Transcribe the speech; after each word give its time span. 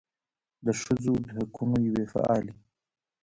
د 0.65 0.67
ښځو 0.81 1.13
د 1.25 1.27
حقونو 1.37 1.75
یوې 1.87 2.05
فعالې 2.13 2.53